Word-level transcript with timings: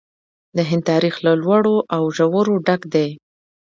د 0.55 0.57
هند 0.69 0.83
تاریخ 0.91 1.15
له 1.25 1.31
لوړو 1.41 1.75
او 1.95 2.03
ژورو 2.17 2.53
ډک 2.67 2.81
دی. 2.93 3.09